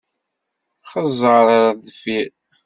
Xeẓẓeṛ 0.89 1.47
ar 1.57 1.67
deffir! 1.83 2.29